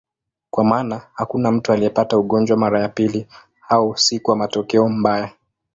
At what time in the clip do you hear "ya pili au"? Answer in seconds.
2.81-3.97